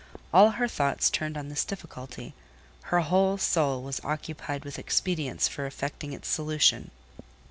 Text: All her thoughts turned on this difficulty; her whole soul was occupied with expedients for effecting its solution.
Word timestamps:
All 0.33 0.49
her 0.49 0.67
thoughts 0.67 1.11
turned 1.11 1.37
on 1.37 1.49
this 1.49 1.63
difficulty; 1.63 2.33
her 2.85 3.01
whole 3.01 3.37
soul 3.37 3.83
was 3.83 4.01
occupied 4.03 4.65
with 4.65 4.79
expedients 4.79 5.47
for 5.47 5.67
effecting 5.67 6.11
its 6.11 6.27
solution. 6.27 6.89